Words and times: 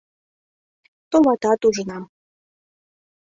Товатат, 1.09 1.61
ужынам... 1.67 2.03